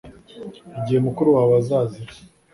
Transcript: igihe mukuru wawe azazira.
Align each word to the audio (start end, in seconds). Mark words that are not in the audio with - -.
igihe 0.79 0.99
mukuru 1.05 1.29
wawe 1.35 1.53
azazira. 1.61 2.13